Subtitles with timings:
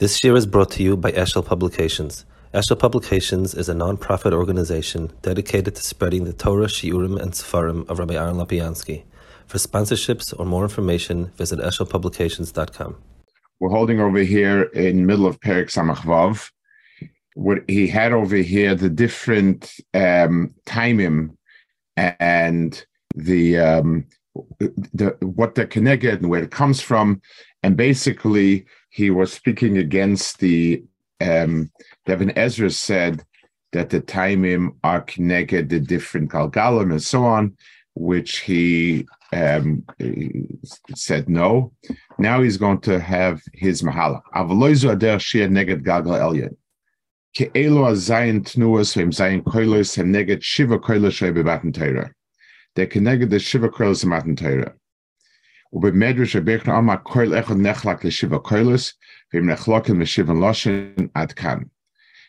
[0.00, 2.24] This year is brought to you by Eshel Publications.
[2.52, 8.00] Eshel Publications is a non-profit organization dedicated to spreading the Torah, Shiurim, and Sefarim of
[8.00, 9.04] Rabbi Aaron Lapiansky.
[9.46, 12.96] For sponsorships or more information, visit eshelpublications.com.
[13.60, 16.50] We're holding over here in middle of Perik Samachvav.
[17.36, 21.38] What he had over here, the different um, timing
[21.96, 22.84] and
[23.14, 24.06] the um,
[24.58, 27.22] the what they're connected and where it comes from,
[27.62, 30.84] and basically he was speaking against the
[31.20, 31.68] um,
[32.06, 33.24] Devin Ezra said
[33.72, 37.56] that the Taimim are connected the different Galgalim and so on,
[37.94, 39.84] which he, um,
[40.94, 41.72] said no.
[42.20, 44.20] Now he's going to have his Mahala.
[44.32, 46.56] Avaloizu ader shia neged Galgal Elyon.
[47.36, 52.12] Ke'elu azayin tnuas v'im zayin koilos hem neged shiva koilos shoi bebatan Torah.
[52.76, 54.74] They're connected the shiva koilos bebatan Torah.
[55.73, 58.93] ובמדרש רבי אמר כל אחד נחלק לשבע קוילוס,
[59.33, 61.57] והם נחלקים לשבע לושן עד כאן.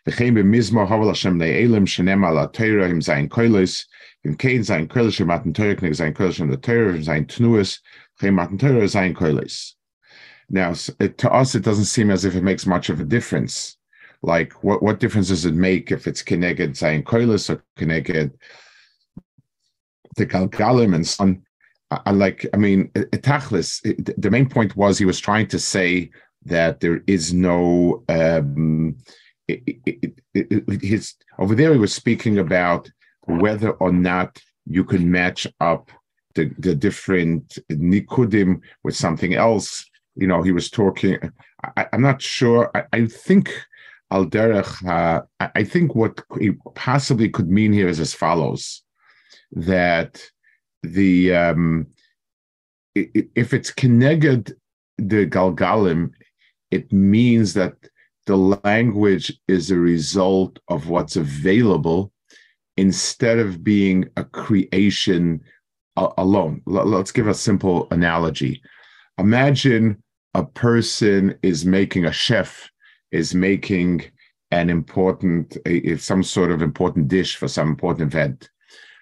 [0.09, 3.87] וכן במזמור הבל השם לאלם שנאמר על התוירה הם זין קוילוס,
[4.27, 7.79] אם כן זין קוילוס שמתן תוירה כנגד זין קוילוס שם לתוירה, הם זין תנועס,
[8.19, 9.77] וכן מתן תוירה זין קוילוס.
[10.53, 13.77] Now, to us, it doesn't seem as if it makes much of a difference.
[14.23, 18.37] Like, what, what difference does it make if it's connected Zion Koilis or connected
[20.17, 21.43] the Galgalim and so on?
[22.06, 23.82] I like, I mean, Tachlis,
[24.18, 26.10] the main point was he was trying to say
[26.46, 28.98] that there is no, um,
[29.48, 32.90] it, it, it, his, over there he was speaking about
[33.22, 35.92] whether or not you can match up
[36.36, 39.86] the, the different Nikudim with something else.
[40.16, 41.18] You know, he was talking,
[41.78, 43.54] I, am not sure, I, I think
[44.12, 48.84] Al Derech, uh, I think what he possibly could mean here is as follows
[49.52, 50.22] that
[50.86, 51.88] the um,
[52.96, 54.56] if it's connected
[54.98, 56.12] the galgalim,
[56.72, 57.74] it means that
[58.26, 62.12] the language is a result of what's available
[62.78, 65.42] instead of being a creation
[65.96, 66.62] alone.
[66.66, 68.62] Let's give a simple analogy.
[69.18, 70.02] Imagine
[70.34, 72.70] a person is making a chef
[73.12, 74.04] is making
[74.52, 75.58] an important
[75.98, 78.50] some sort of important dish for some important event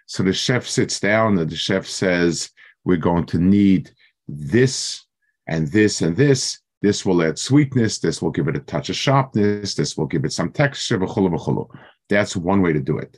[0.06, 2.50] so the chef sits down and the chef says,
[2.84, 3.91] We're going to need
[4.28, 5.06] this
[5.47, 6.59] and this and this.
[6.81, 8.00] This will add sweetness.
[8.00, 9.75] This will give it a touch of sharpness.
[9.75, 11.00] This will give it some texture.
[12.09, 13.18] That's one way to do it.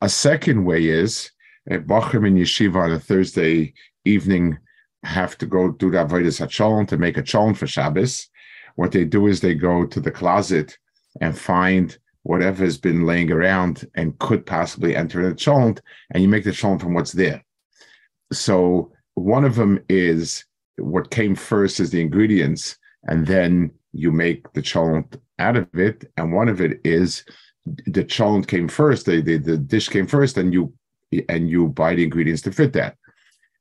[0.00, 1.30] A second way is
[1.70, 3.74] eh, Bachrim and Yeshiva on a Thursday
[4.04, 4.58] evening
[5.02, 8.28] have to go do the Avodah Hacholon to make a cholon for Shabbos.
[8.76, 10.76] What they do is they go to the closet
[11.20, 15.78] and find whatever has been laying around and could possibly enter the cholent,
[16.10, 17.44] and you make the cholent from what's there.
[18.32, 20.44] So one of them is
[20.76, 26.10] what came first is the ingredients, and then you make the cholent out of it.
[26.16, 27.24] And one of it is
[27.64, 30.72] the cholent came first, the, the, the dish came first, and you
[31.28, 32.96] and you buy the ingredients to fit that.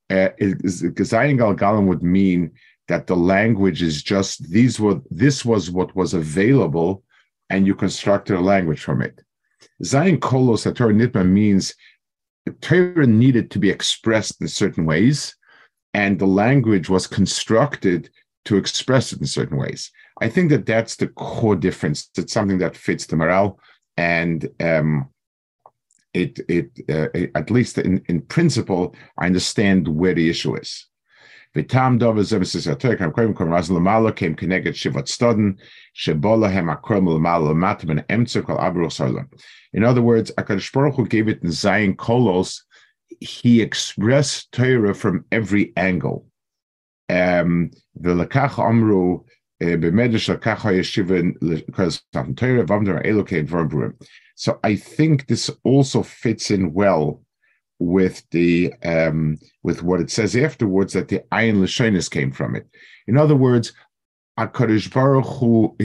[0.10, 2.52] Uh, Gazayin Galgalim would mean
[2.88, 7.04] that the language is just these were this was what was available
[7.50, 9.22] and you constructed a language from it.
[9.84, 11.74] Zayin kolos Torah nitma means
[12.62, 15.36] Torah needed to be expressed in certain ways,
[15.94, 18.10] and the language was constructed
[18.46, 19.92] to express it in certain ways.
[20.22, 22.10] I think that that's the core difference.
[22.18, 23.60] It's something that fits the morale,
[23.98, 25.10] and um,
[26.14, 30.88] it, it, uh, it at least in, in principle, I understand where the issue is.
[31.56, 35.58] Vitam dov zemesis atek am koim kom raz lamala came connected shivat studden
[35.96, 39.28] shebola hem akrom lamala matam and emtzer kol abru solam.
[39.72, 42.62] In other words, Akadosh Baruch Hu gave it in Zayin kolos.
[43.22, 46.26] He expressed Torah from every angle.
[47.08, 49.24] Um, the lakach amru
[49.62, 53.94] b'medrash lakach hayeshiva because Torah v'amdar elokei dvar
[54.36, 57.25] So I think this also fits in well
[57.80, 62.68] with the um, with what it says afterwards that the ayin l'shonis came from it.
[63.08, 63.74] In other words,
[64.40, 65.78] Hakadosh Baruch Hu,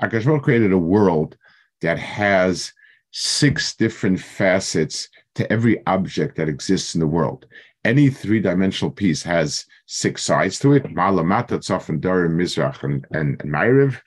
[0.00, 1.36] Hakadosh Baruch created a world
[1.80, 2.72] that has
[3.10, 7.46] six different facets to every object that exists in the world.
[7.84, 13.40] Any three-dimensional piece has six sides to it: Malamata, Tzaf, and Darim, Mizrach, and and,
[13.40, 14.00] and Ma'ariv.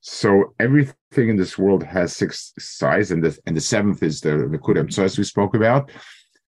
[0.00, 4.30] So everything in this world has six sides, and the and the seventh is the
[4.62, 4.92] Kudem.
[4.92, 5.90] So as we spoke about,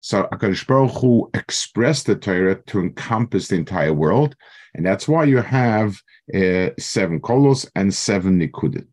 [0.05, 4.37] so Akadosh Baruch Hu expressed the Torah to encompass the entire world,
[4.75, 5.99] and that's why you have
[6.35, 8.87] uh, seven kolos and seven nikudim.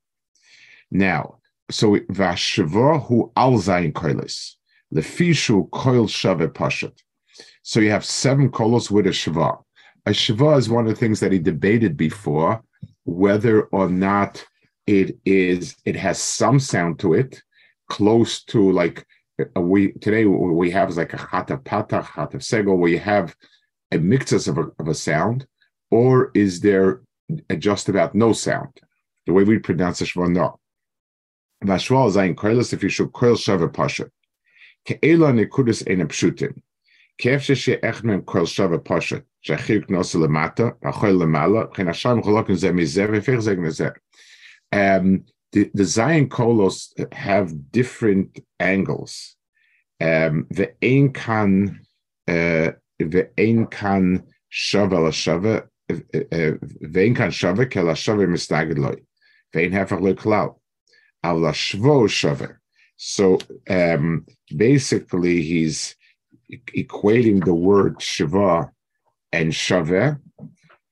[0.89, 4.55] Now, so vashava hu al zayin kolos
[4.95, 6.97] lefishu koil shave pashat.
[7.61, 9.61] So you have seven kolos with a shava.
[10.05, 12.63] A shava is one of the things that he debated before.
[13.03, 14.45] whether or not
[14.87, 17.41] it is it has some sound to it,
[17.89, 19.05] close to like
[19.55, 22.99] uh, we today what we have is like a chatav pata chatav segel, where you
[22.99, 23.35] have
[23.91, 25.45] a mixus of a, of a sound,
[25.89, 27.01] or is there
[27.57, 28.79] just about no sound?
[29.25, 30.59] The way we pronounce the shvon no.
[31.63, 34.09] Vashval zayin koilas if you should koil shava pasha.
[34.87, 36.61] Ke'ela nekudus ein pshutim.
[37.19, 39.23] Kef sheshe echmen koil shava pasha.
[39.47, 43.93] Shachirk nos lemata, achoy lemala, chen hasham cholokin ze mizeh, vefech zeg nezeh.
[44.71, 49.35] Um, the, the Zayin Kolos have different angles.
[49.99, 51.81] Um, the Ein Kan,
[52.27, 57.93] uh, the Ein Kan Shava La Shava, uh, uh, uh, ein Kan Shava Ke La
[57.93, 58.95] Shava Mistagid Loi,
[59.55, 60.59] ein Hefach Loi klau,
[61.23, 62.57] Av La Shvo Shava.
[62.97, 63.39] So
[63.69, 64.25] um,
[64.55, 65.95] basically, he's
[66.77, 68.71] equating the word Shiva
[69.31, 70.19] and Shava,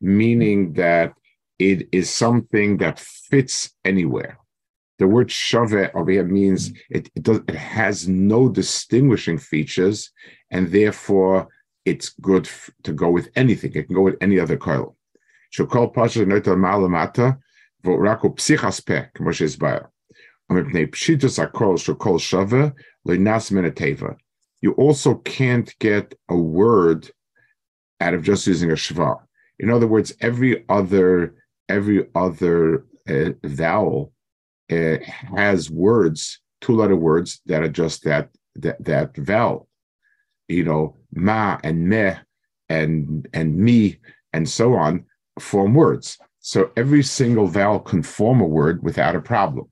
[0.01, 1.13] meaning that
[1.59, 4.37] it is something that fits anywhere.
[4.99, 10.11] The word shave over here means it, it, does, it has no distinguishing features,
[10.51, 11.47] and therefore
[11.85, 13.71] it's good f- to go with anything.
[13.73, 14.97] It can go with any other coil.
[15.57, 17.39] Shokol pasha noitel malamata
[17.83, 19.87] voraku psichas pek, Moshe Isbaya.
[24.61, 27.11] You also can't get a word
[28.01, 29.19] out of just using a shva.
[29.59, 31.35] In other words, every other
[31.69, 34.11] every other uh, vowel
[34.71, 34.97] uh,
[35.35, 39.67] has words, two letter words that are just that that that vowel.
[40.47, 42.17] You know, ma and meh
[42.69, 43.99] and and me
[44.33, 45.05] and so on
[45.39, 46.17] form words.
[46.39, 49.67] So every single vowel can form a word without a problem.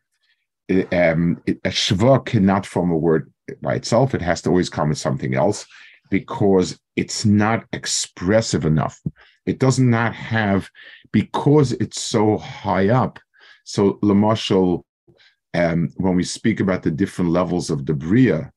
[0.91, 4.13] Um, it, a shva cannot form a word by itself.
[4.13, 5.65] It has to always come with something else
[6.09, 8.99] because it's not expressive enough.
[9.45, 10.69] It does not have,
[11.11, 13.19] because it's so high up.
[13.67, 14.83] So, Lamashal,
[15.53, 18.49] um, when we speak about the different levels of the Bria,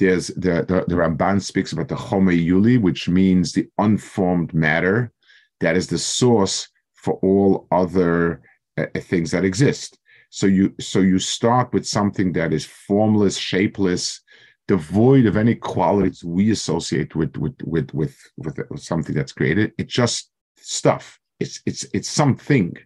[0.00, 5.12] there's the, the, the Ramban speaks about the Chome Yuli, which means the unformed matter
[5.60, 8.42] that is the source for all other
[8.76, 9.96] uh, things that exist.
[10.30, 14.20] So you so you start with something that is formless, shapeless,
[14.66, 19.72] devoid of any qualities we associate with with with with, with, with something that's created.
[19.78, 21.20] It's just stuff.
[21.38, 22.76] It's it's it's something,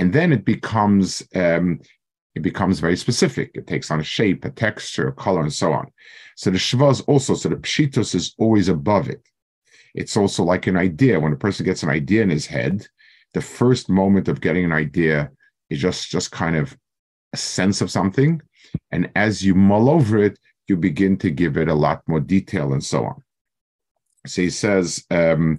[0.00, 1.78] and then it becomes um,
[2.34, 3.50] it becomes very specific.
[3.54, 5.92] It takes on a shape, a texture, a color, and so on.
[6.36, 9.22] So the shva is also so the pshitos is always above it.
[9.94, 11.20] It's also like an idea.
[11.20, 12.86] When a person gets an idea in his head,
[13.34, 15.30] the first moment of getting an idea
[15.68, 16.74] is just just kind of
[17.34, 18.40] a sense of something,
[18.92, 22.72] and as you mull over it, you begin to give it a lot more detail
[22.72, 23.22] and so on.
[24.26, 25.58] So he says, um,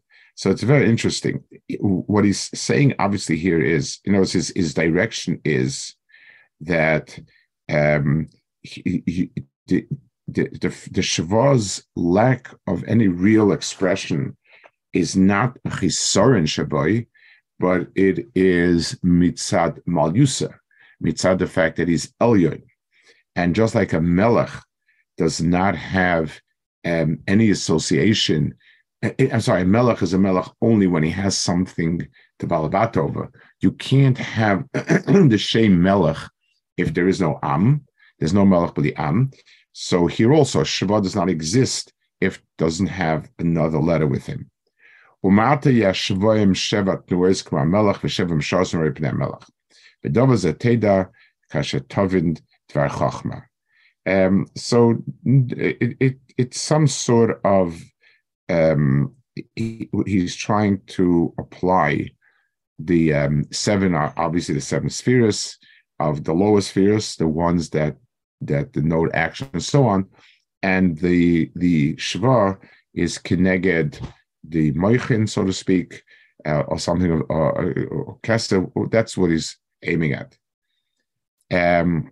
[0.41, 1.43] so it's very interesting.
[1.81, 5.95] What he's saying, obviously, here is, you know, his, his direction is
[6.61, 7.19] that
[7.71, 8.27] um,
[8.63, 9.31] he, he,
[9.67, 9.85] the,
[10.27, 14.35] the, the, lack of any real expression
[14.93, 17.05] is not chisorin shaboy,
[17.59, 20.55] but it is mitzad malusa,
[21.03, 22.63] mitzad the fact that he's elyon.
[23.35, 24.49] And just like a melech
[25.19, 26.41] does not have
[26.83, 28.55] um, any association.
[29.03, 32.07] I'm sorry, a melech is a melech only when he has something
[32.39, 33.31] to balabat over.
[33.59, 36.17] You can't have the shame melech
[36.77, 37.85] if there is no am.
[38.19, 39.31] There's no melech but the am.
[39.73, 44.51] So here also, Shabbat does not exist if doesn't have another letter with him.
[54.07, 57.79] Um, so it, it, it's some sort of
[58.51, 59.15] um,
[59.55, 62.09] he, he's trying to apply
[62.79, 65.57] the um, seven are obviously the seven spheres
[65.99, 67.97] of the lower spheres, the ones that
[68.41, 70.07] that denote action and so on,
[70.63, 72.57] and the the shva
[72.93, 74.01] is keneged
[74.43, 76.03] the moichin, so to speak,
[76.45, 80.37] uh, or something of uh, uh, That's what he's aiming at.
[81.51, 82.11] Um,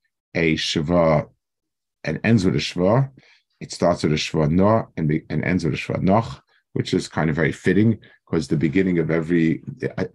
[0.35, 1.27] a shva
[2.03, 3.09] and ends with a shva.
[3.59, 7.07] It starts with a shva no and, and ends with a shva noch, which is
[7.07, 9.61] kind of very fitting because the beginning of every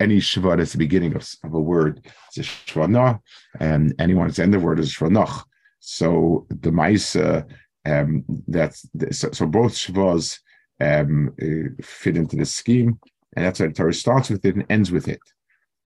[0.01, 2.07] any shva is the beginning of, of a word.
[2.29, 3.23] It's a shva no,
[3.61, 5.47] and anyone that's end the word is shva noch.
[5.81, 7.47] So the Maisa,
[7.85, 10.39] um, that's so, so both shvas
[10.81, 12.99] um, uh, fit into the scheme,
[13.37, 15.21] and that's why the Torah starts with it and ends with it.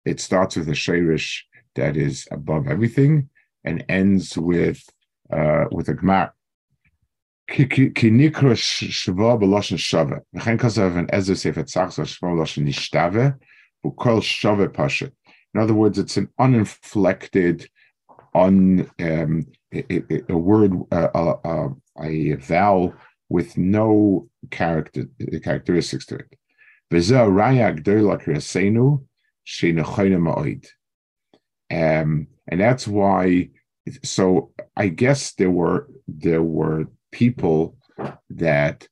[0.06, 1.42] It starts with a shirish
[1.76, 3.30] that is above everything
[3.64, 4.82] and ends with
[5.32, 5.94] uh, with a
[14.74, 15.12] pashet.
[15.54, 17.70] In other words, it's an uninflected,
[18.34, 21.70] on um, a, a, word, uh, a,
[22.02, 22.94] a, vowel
[23.30, 25.06] with no character
[25.44, 26.36] characteristics to it.
[31.72, 33.50] Um, and that's why.
[34.04, 37.78] So I guess there were there were people
[38.30, 38.88] that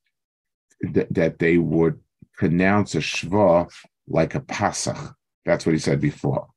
[0.81, 1.99] that, that they would
[2.33, 3.69] pronounce a shva
[4.07, 5.13] like a pasach.
[5.45, 6.47] That's what he said before.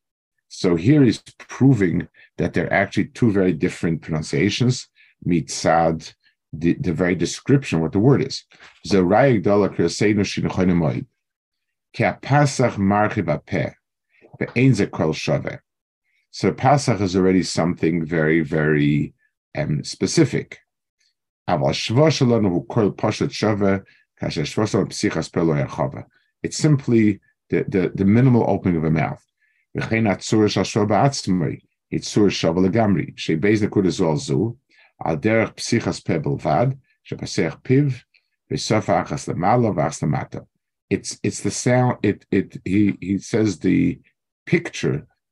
[0.48, 4.88] So here he's proving that they're actually two very different pronunciations.
[5.26, 6.12] Mitzad,
[6.52, 8.44] the, the very description what the word is.
[8.86, 11.06] Zorayik dala kreseinu shinochonemoid.
[11.92, 13.74] Ki pasach marchi bapeh.
[14.38, 15.60] Be'enze kol shaveh.
[16.30, 19.14] So Pasach is already something very, very
[19.56, 20.58] um, specific.
[26.42, 27.20] It's simply
[27.50, 29.24] the, the, the minimal opening of a mouth.
[29.74, 29.86] It's.
[40.90, 41.98] It's it's the sound.
[42.02, 44.00] It it he he says the
[44.46, 45.06] picture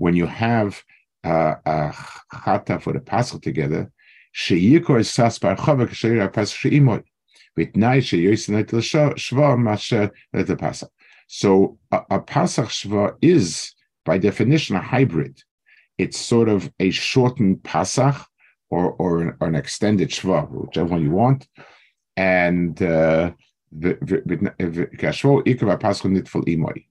[0.00, 0.82] when you have
[1.24, 1.92] uh, a
[2.32, 3.92] chata for the Pascha together,
[4.34, 7.02] sheyikor sas bar chava k'shayir Pascha sheimoy,
[7.58, 10.88] v'tnai sheyosinat l'shva masher the Pascha.
[11.26, 13.74] So a, a Pasach shva is,
[14.06, 15.42] by definition, a hybrid.
[15.98, 18.24] It's sort of a shortened Pasach
[18.70, 21.46] or, or, an, or an extended shva, whichever one you want.
[22.16, 23.32] And uh,
[23.82, 26.86] Pascha nitful imoy.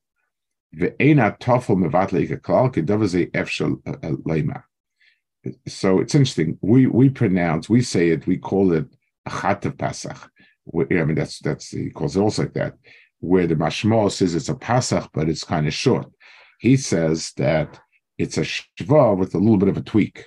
[5.68, 6.58] So it's interesting.
[6.62, 8.86] We we pronounce, we say it, we call it
[9.26, 10.30] a chat of Pasach.
[10.76, 12.76] I mean, that's that's he calls it also like that.
[13.20, 16.12] Where the Mashmal says it's a Pasach, but it's kind of short.
[16.60, 17.80] He says that
[18.18, 20.26] it's a shva with a little bit of a tweak.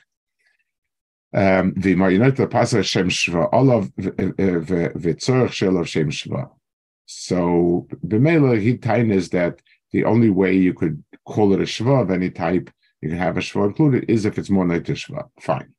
[1.35, 1.75] Um.
[7.07, 8.79] So b'meila he
[9.15, 9.61] is that
[9.93, 12.71] the only way you could call it a shva of any type,
[13.01, 15.29] you can have a shva included, is if it's more like a shva.
[15.41, 15.75] Fine.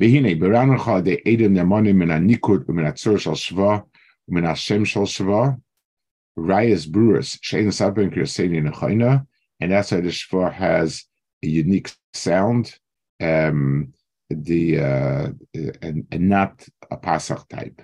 [0.00, 3.84] V'hine, b'rancha de edem nemanim Mina ha-nikud min ha-tzur shal shva
[4.28, 5.60] min ha-shem shal shva
[6.38, 9.26] rayas brewers shein sabin kirseni nechaina,
[9.60, 11.04] and that's why the shva has
[11.42, 12.78] a unique sound,
[13.20, 13.92] um,
[14.28, 15.28] the uh,
[15.82, 17.80] and, and not a pasach type.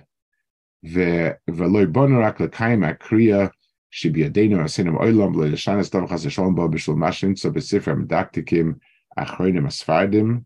[0.83, 3.51] The veloy bonarak lekayim akriya
[3.93, 6.97] should be a day a sin of oilam le shanas dam chas shalom ba bishul
[6.97, 8.79] mashin so besifra medaktikim
[9.15, 10.45] achronim asfardim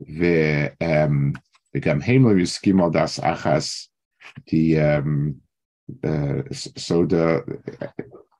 [0.00, 1.32] ve um
[1.74, 3.88] vegam heim lo yiskim al das achas
[4.48, 5.40] the um
[6.04, 7.42] uh, so the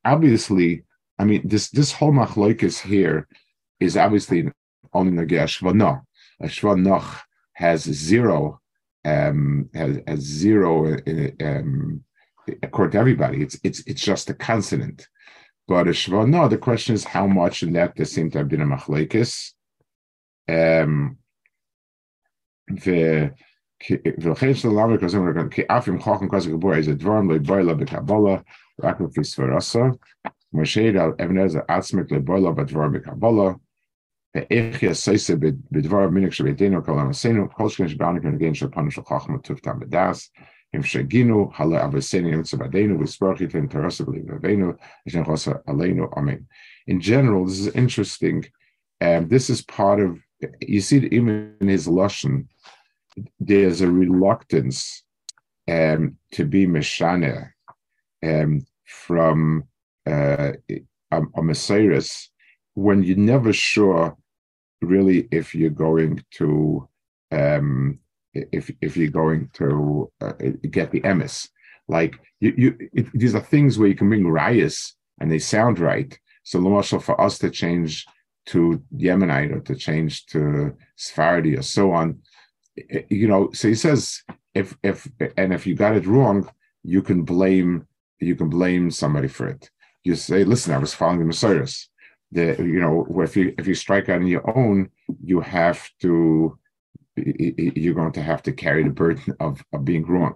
[0.04, 0.84] obviously
[1.18, 3.26] I mean this this whole machloikis here
[3.80, 4.52] is obviously
[4.92, 6.02] only nagia shvanah
[6.42, 7.18] shvanah
[7.54, 8.60] has zero
[9.06, 10.98] um has, has zero
[11.40, 12.04] um
[12.63, 13.41] according to everybody.
[13.41, 15.07] It's it's it's just a consonant.
[15.67, 18.49] But a shva, no, the question is how much in that there seem to have
[18.49, 19.53] been a machlekes.
[20.47, 21.17] Um,
[22.67, 23.31] the
[24.19, 27.59] ולכן של למה כזה אומרים, כי אף אם חוכם כזה גבוה איזה דברם לא יבוא
[27.59, 28.41] אלא בקבלה,
[28.83, 29.79] רק לפי סברסה,
[30.53, 33.59] Moshe al Even Ezer atzmik lebola badvar mikabala.
[34.35, 39.43] Ve'echia seise bidvar minik shebedenu kol amasenu kol shkin shebani kan again shapanu shal chachma
[39.43, 40.29] tuftam bedas.
[45.24, 46.12] Chosa aleinu.
[46.16, 46.46] Amen.
[46.86, 48.44] In general, this is interesting.
[49.00, 50.18] Um, this is part of,
[50.60, 52.46] you see even in his Lashon,
[53.38, 55.04] there's a reluctance
[55.68, 57.50] um, to be Meshana
[58.24, 59.64] um, from
[60.06, 62.00] uh, a, a Messiah
[62.74, 64.16] when you're never sure
[64.82, 66.88] really if you're going to
[67.30, 67.98] um,
[68.34, 70.32] if if you're going to uh,
[70.70, 71.48] get the emis.
[71.88, 75.78] Like you, you it, these are things where you can bring rayas and they sound
[75.78, 76.18] right.
[76.42, 78.06] So Lamashal for us to change
[78.46, 82.18] to Yemenite or to change to Sephardi or so on,
[83.08, 83.50] you know.
[83.52, 84.22] So he says
[84.54, 86.48] if if and if you got it wrong,
[86.82, 87.86] you can blame
[88.20, 89.70] you can blame somebody for it.
[90.02, 91.66] You say, listen, I was following the Messiah.
[92.32, 94.90] The you know if you if you strike out on your own,
[95.22, 96.58] you have to
[97.16, 100.34] you're going to have to carry the burden of, of being wrong.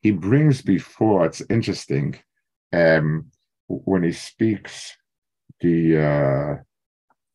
[0.00, 2.16] He brings before it's interesting
[2.72, 3.26] um,
[3.66, 4.96] when he speaks
[5.60, 6.62] the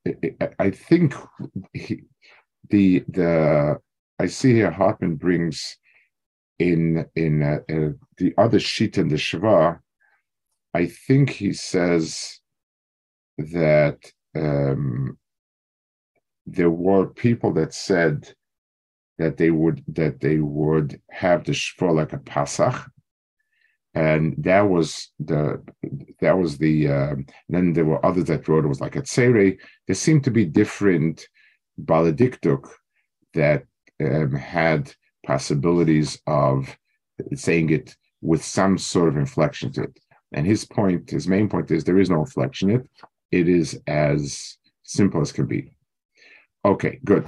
[0.08, 0.10] uh,
[0.60, 1.14] I think
[1.74, 2.04] he,
[2.70, 3.80] the the
[4.20, 5.78] I see here Hartman brings
[6.60, 9.80] in in uh, uh, the other sheet in the Shva,
[10.74, 12.40] I think he says
[13.38, 14.00] that
[14.36, 15.18] um,
[16.46, 18.34] there were people that said
[19.18, 22.86] that they would that they would have the Shva like a Pasach,
[23.94, 25.64] and that was the
[26.20, 27.16] that was the uh,
[27.50, 29.58] then there were others that wrote it was like a Tzere.
[29.88, 31.28] There seemed to be different
[31.82, 32.68] baladiktuk
[33.34, 33.64] that
[34.04, 34.94] um, had
[35.26, 36.76] possibilities of
[37.36, 40.00] saying it with some sort of inflection to it.
[40.34, 42.90] And his point, his main point is there is no inflection in it.
[43.32, 45.72] It is as simple as can be.
[46.66, 47.28] Okay, good.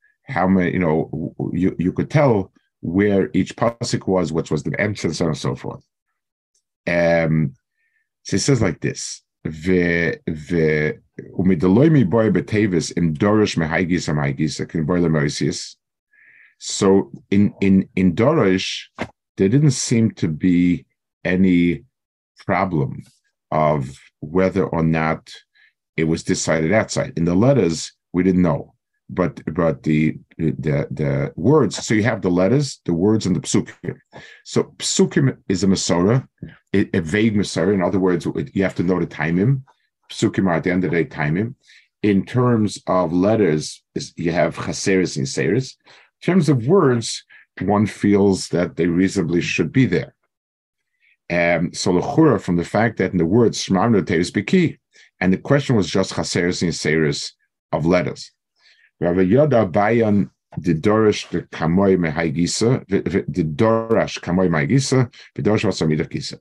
[0.31, 0.73] how many.
[0.73, 5.37] You know, you you could tell where each pasuk was, which was the entrance, and
[5.37, 5.83] so forth.
[6.87, 7.53] Um,
[8.23, 10.93] so it says like this: "Ve ve
[11.37, 15.75] umidaloimi boy betevis im dorish mehaigis am haigis can lemoisius."
[16.63, 18.83] So in in in Dorish,
[19.37, 20.85] there didn't seem to be
[21.25, 21.85] any
[22.45, 23.01] problem
[23.49, 25.33] of whether or not
[25.97, 27.13] it was decided outside.
[27.17, 28.75] In the letters, we didn't know,
[29.11, 31.85] but but the the the words.
[31.85, 33.97] So you have the letters, the words, and the psukim.
[34.45, 36.27] So psukim is a masora,
[36.73, 37.73] a, a vague masora.
[37.73, 39.63] In other words, you have to know the timing.
[40.09, 41.55] Psukim are at the end of the day timing.
[42.01, 43.83] In terms of letters,
[44.15, 45.77] you have chaseris and seris.
[45.85, 47.23] In terms of words,
[47.59, 50.15] one feels that they reasonably should be there.
[51.29, 54.79] Um, so lechura from the fact that in the words shmarnu is biki,
[55.19, 57.33] and the question was just chaseres and seres
[57.71, 58.31] of letters.
[59.01, 65.79] Rav Yoda bayan the dorish the kamoy mehaigisa the dorash kamoy mehaigisa the dorish was
[65.79, 66.39] samida kisa.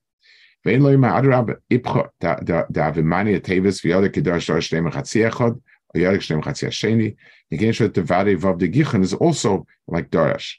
[0.64, 5.60] Vein loy ma'adrab ipcha da avimani atevis v'yoda kedosh dorish shlem chatzi echad
[5.94, 7.16] or yodik shlem chatzi hasheni
[7.50, 10.54] the Genshet Tevadi Vav de Gichen is also like Darash.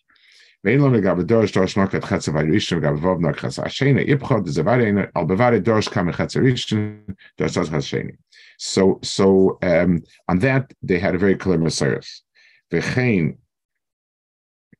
[0.63, 4.51] Vein lo megav Darash Darash Markat Chetzav Rishon megav Vav Nak Chetzav Hasheni Ipchot the
[4.51, 8.17] Zavadi Al Bavadi Darash Kam Chetzav Rishon Darash Chetzav Hasheni.
[8.63, 11.99] So so um, on that they had a very clear Messiah.
[12.71, 13.37] Vechein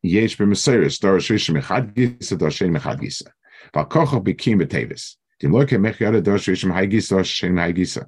[0.04, 3.30] Yesh b'Messiah Darash Rishon Mechad Gisa Darash Sheni Mechad Gisa.
[3.74, 5.15] Valkochach Bikim B'Tevis.
[5.39, 8.08] Dim Loke Mechad Darash Rishon Mechad Gisa Darash Sheni Mechad Gisa.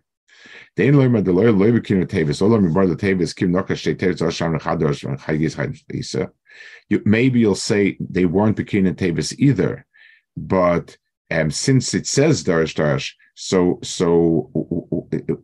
[0.76, 2.42] The ein loyma the loy loy bekin tavis.
[2.42, 6.30] All of the tavis kim noka shtei tevis asham chadosh chagis chayisa.
[6.90, 9.88] You maybe you'll say they weren't bekin tavis either,
[10.38, 10.98] but
[11.32, 14.52] um, since it says darash darash, so so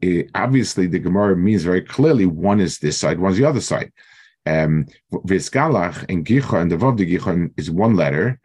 [0.02, 3.92] it, obviously the Gemara means very clearly one is this side, one's the other side.
[4.46, 8.40] um, Visgalach and Gicha and the Vav de Gicha is one letter,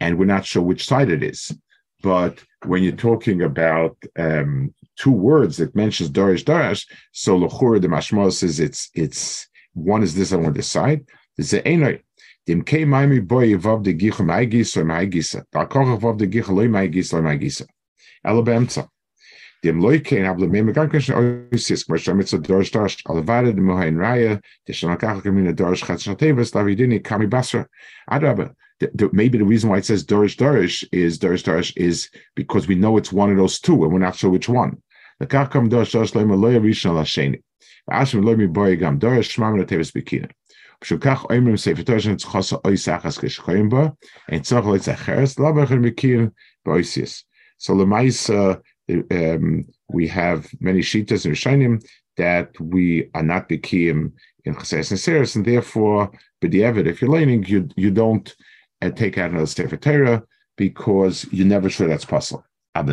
[0.00, 1.56] and we're not sure which side it is.
[2.02, 7.88] But when you're talking about um, two words that mentions Darish Darash, so Lachura the
[7.88, 11.06] Mashmal says it's it's one is this on one this side.
[11.38, 12.00] A Enoi.
[12.46, 15.44] Dem K Maimi Boy Vav de Gicha Maigis or Maigisa.
[15.52, 17.66] Dalkoch Vav de Gicha Loy Maigis Loy Maigisa.
[18.24, 18.88] Alabamsa.
[19.62, 24.42] Dem Loy Kein Hable Meme Gankish Oisis, Kmash Mitzah Dorish Darash, Alavada, the Mohain Raya,
[24.66, 27.66] the Shanakach Kamina Dorish Chatzatevas, Lavidini, Kami Basra.
[28.10, 32.10] Adraba the, the, maybe the reason why it says Dorish Dorish is Dorish Dorish is
[32.34, 34.82] because we know it's one of those two and we're not sure which one.
[35.18, 37.42] The kakam Dorish Dorish loyma loya rishon lasheni.
[37.90, 40.30] Ashim loymi boy gam Dorish shmam tevis bikina.
[40.82, 43.96] Pshukach oimrim sefer Dorish and tzchosa oisachas kishchoyim ba
[44.28, 46.32] and tzach loitz acheres labachar mikin
[46.66, 47.24] boisius.
[47.56, 51.84] So lemaisa um, we have many shitas and rishonim
[52.16, 54.12] that we are not bikiyim
[54.44, 56.10] in chasers and and therefore,
[56.42, 58.34] b'di'evid, if you're learning, you you don't
[58.80, 60.22] and take out another Sefer Torah
[60.56, 62.44] because you're never sure that's possible.
[62.74, 62.88] But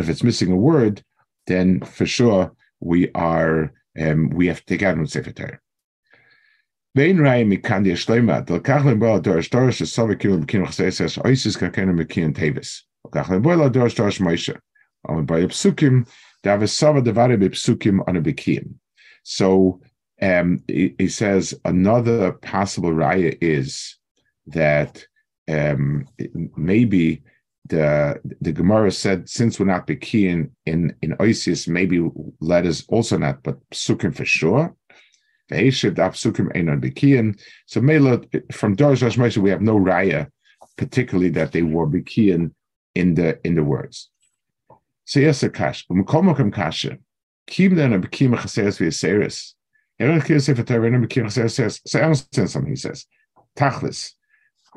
[0.00, 1.02] if it's missing a word,
[1.46, 5.58] then for sure we are um, we have to take out a Sefer Torah.
[6.94, 11.16] Vein rai mikan die shloima, del kachlem boel dorish dorish is sove kilu b'kin chseses
[11.24, 12.82] oisis kakenu b'kin tevis.
[13.06, 14.54] Kachlem boel dorish dorish Moshe.
[15.08, 16.06] Am by psukim,
[16.42, 18.64] davis sove devare b'psukim on a.
[19.22, 19.80] So
[20.20, 23.96] um, he, he, says another possible raya is
[24.48, 25.06] that
[25.48, 26.06] um,
[26.58, 27.22] maybe
[27.70, 32.06] the the Gemara said since we're not bekiin in in Oisius, maybe
[32.40, 34.76] letters also not, but psukim for sure.
[35.50, 35.90] So
[37.80, 38.20] Mela
[38.52, 40.28] from Dorish Moshe we have no raya,
[40.76, 42.52] particularly that they were bekiin
[42.94, 44.10] in the in the words.
[45.04, 45.86] So yes, a kash.
[46.52, 46.98] kasha.
[47.46, 49.54] Kim then a bekim chaseres v'yaseres.
[51.86, 53.06] So I understand something he says.
[53.56, 54.12] Tachlis.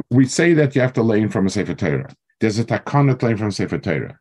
[0.09, 2.13] We say that you have to lane from a Sefer Torah.
[2.41, 4.19] There's a takonat lane from a Sefer Torah.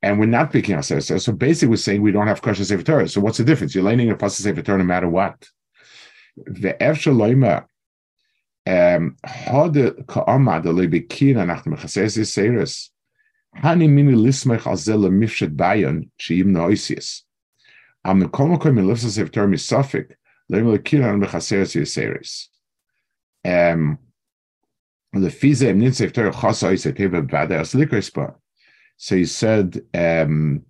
[0.00, 1.24] And we're not picking ourselves.
[1.24, 3.08] So basically, we're saying we don't have kosher Sefer Torah.
[3.08, 3.74] So what's the difference?
[3.74, 5.48] You're laning a pasuk Sefer Torah no matter what.
[6.36, 7.66] The Efshel Loima,
[8.66, 12.88] um, hode ka'amad alei bekin anach mechases yiseres.
[13.56, 17.22] Hani mini lismech al zel mifshet bayon she'im noisius.
[18.04, 20.12] Am kol makom milifsa Sefer Torah misafik,
[23.44, 23.98] um,
[25.12, 28.34] the Fiza im Nitzef Torah Chasa is a Teva Vada as Likrispa.
[28.96, 30.64] So he said um,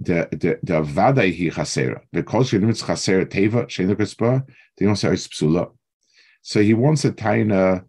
[0.00, 2.00] the the the Vada hi Chasera.
[2.12, 4.46] The Kol Shenimitz Chasera Teva Shein.
[4.78, 5.72] They don't say Psula.
[6.42, 7.84] So he wants a taina.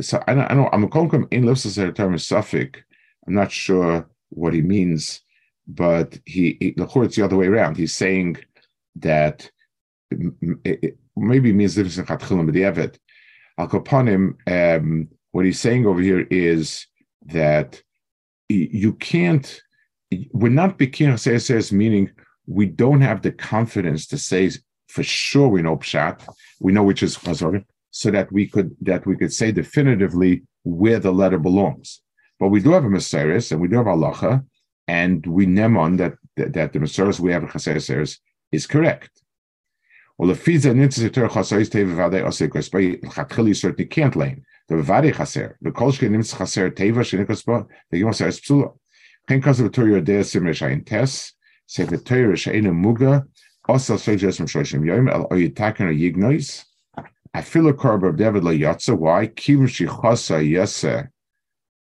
[0.00, 0.50] So I don't.
[0.50, 2.76] I don't I'm a konkum in Sefer Torah Misafik.
[3.26, 5.20] I'm not sure what he means,
[5.66, 7.76] but he, the it's the other way around.
[7.76, 8.38] He's saying
[8.96, 9.50] that
[11.16, 12.98] maybe means in Chatchilim, the Evet.
[13.58, 16.86] Al Kapanim, um, what he's saying over here is
[17.26, 17.82] that
[18.48, 19.60] you can't,
[20.32, 22.10] we're not Bekin says, meaning
[22.46, 24.50] we don't have the confidence to say
[24.88, 26.26] for sure we know Pshat,
[26.60, 30.98] we know which is Chazor, so that we could that we could say definitively where
[30.98, 32.00] the letter belongs.
[32.40, 34.44] But we do have a Messiris and we do have Halacha,
[34.86, 38.18] and we nemon that that, that the Messiris we have in Chaseres
[38.52, 39.22] is correct.
[40.16, 44.44] Well, if Fiza Nitzis Torah Chasais Teva Osei by Chatchili certainly can't lane.
[44.68, 48.74] The Vadi Chaser, the Kolshke Nimitz Chaser Teva Shenikos Ba, the Yom Says Psula.
[49.28, 51.34] Ken Kazu Torah Dea Simre Shain Tes,
[51.66, 53.26] Sefer Torah Sheina Muga,
[53.68, 56.64] Yom El Yignois.
[58.16, 58.94] David La.
[58.94, 59.26] Why?
[59.26, 61.08] Yase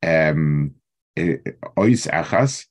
[0.03, 0.75] um
[1.17, 2.65] Ois Achas.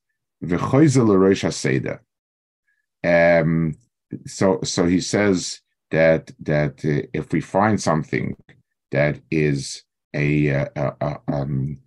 [3.02, 3.74] Um
[4.26, 5.60] so so he says
[5.90, 8.36] that that uh, if we find something
[8.92, 9.82] that is
[10.14, 11.78] a, uh, uh, um,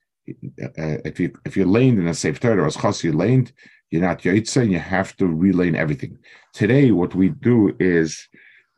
[0.58, 3.52] if you if you're laned in a safe Torah as chas you laned,
[3.92, 6.18] you're not yaitza, and you have to relane everything.
[6.54, 8.28] Today, what we do is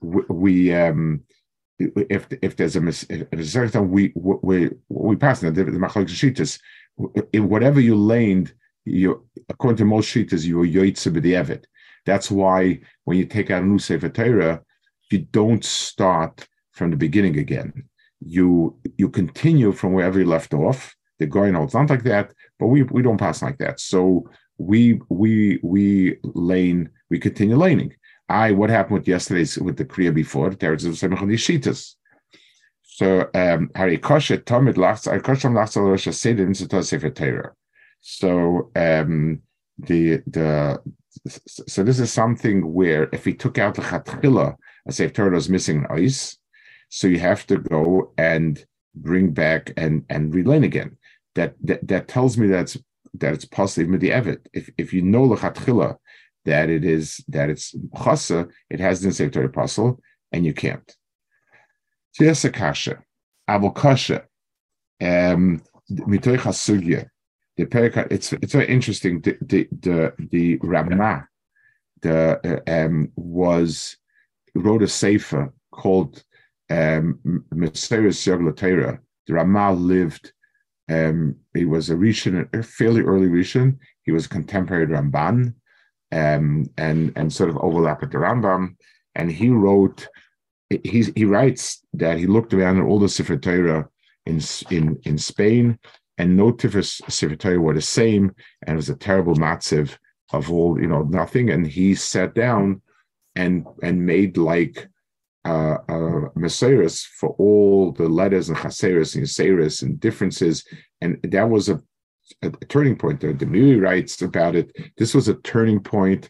[0.01, 1.21] we, we um,
[1.79, 5.63] if if there's a mis if there's a time we we we pass the the
[5.63, 6.59] machlok shitas,
[7.33, 8.53] whatever you laned,
[8.85, 11.65] you according to most shitas you are yaitza b'di'evet.
[12.05, 14.61] That's why when you take out a new Sefer Torah,
[15.11, 17.83] you don't start from the beginning again.
[18.19, 20.95] You you continue from wherever you left off.
[21.21, 23.79] The going holds not like that, but we we don't pass like that.
[23.79, 27.93] So we we we lane we continue laning.
[28.27, 31.11] I what happened with yesterday's with the Kriya before some
[31.45, 31.93] shitas.
[32.81, 37.53] So um Harry Kosher Tomid Lachs I Kosham Lachs Rosh Seder in Sefer Torah.
[37.99, 39.43] So um
[39.77, 40.81] the the
[41.67, 44.55] so this is something where if he took out the chatchila,
[44.87, 46.37] a Sefer Torah is missing ice,
[46.89, 50.97] so you have to go and bring back and and relearn again.
[51.35, 52.77] That that, that tells me that's
[53.15, 54.45] that it's possible medievet.
[54.53, 55.97] If if you know lechatchila
[56.45, 60.95] that it is that it's chasa, it has the Sefer Torah apostle, and you can't.
[62.13, 63.03] So yes, a kasha,
[63.49, 64.23] avokasha,
[65.01, 67.07] um, mitoy chasugya
[67.57, 69.21] the Perikah, it's it's very interesting.
[69.21, 70.59] The the the, the
[72.01, 73.97] the uh, um, was
[74.55, 76.23] wrote a sefer called
[76.69, 77.19] um,
[77.53, 78.25] Mesiris
[79.27, 80.33] The Ramah lived.
[80.91, 83.77] Um, he was a Rishon, a fairly early Rishon.
[84.03, 85.53] He was a contemporary Ramban,
[86.11, 88.75] um, and and sort of overlapped with the Rambam.
[89.15, 90.07] And he wrote,
[90.69, 93.87] he he writes that he looked around at all the Sefer Torah
[94.25, 95.79] in in in Spain
[96.21, 99.97] and no Tifus Sifitari were the same, and it was a terrible matziv
[100.33, 101.49] of all, you know, nothing.
[101.49, 102.83] And he sat down
[103.35, 104.87] and and made like
[105.45, 110.65] uh, uh Messiris for all the letters and Chaseris and Yaseris and differences,
[111.01, 111.81] and that was a,
[112.41, 113.21] a, a turning point.
[113.21, 114.71] The, the Meiri writes about it.
[114.97, 116.29] This was a turning point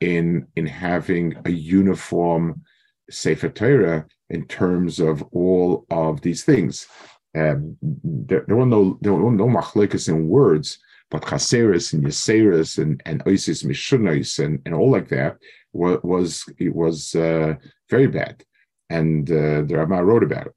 [0.00, 2.62] in in having a uniform
[3.10, 6.86] Sefer Torah in terms of all of these things.
[7.36, 10.78] Um, there, there, were no there were no machlekas in words,
[11.10, 15.36] but chaseris and yaseris and and oisis mishunais and, and all like that
[15.76, 17.54] was was it was uh,
[17.90, 18.42] very bad,
[18.90, 20.54] and uh, the Rama wrote about it.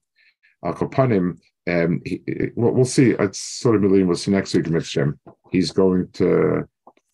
[0.63, 1.37] Al Kapanim,
[1.69, 2.21] um, he,
[2.55, 3.11] well, we'll see.
[3.11, 4.07] It's sort of Milim.
[4.07, 5.13] We'll see next week, Mitzvah.
[5.51, 6.67] He's going to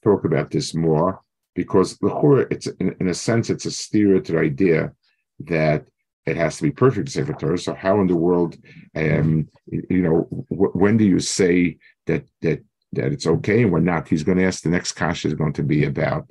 [0.04, 1.22] talk about this more
[1.56, 4.92] because the it's in, in a sense it's a stereotype idea
[5.40, 5.86] that
[6.26, 7.58] it has to be perfect Sefer Torah.
[7.58, 8.58] So how in the world,
[8.96, 12.64] um, you know, w- when do you say that that
[12.94, 14.08] that it's okay and when not?
[14.08, 14.64] He's going to ask.
[14.64, 16.28] The next kasha is going to be about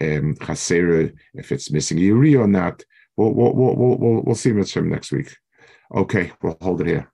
[0.00, 2.82] um, chasera if it's missing Yuri or not.
[3.16, 5.34] We'll we'll we'll we'll, we'll see him next week.
[5.94, 7.10] Okay, we'll hold it here.